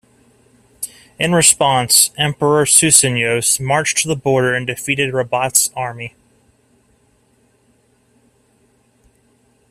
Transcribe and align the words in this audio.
In 1.19 1.31
response, 1.33 2.09
Emperor 2.17 2.65
Susenyos 2.65 3.59
marched 3.59 3.99
to 3.99 4.07
the 4.07 4.15
border 4.15 4.55
and 4.55 4.65
defeated 4.65 5.13
Rabat's 5.13 5.69
army. 5.75 6.15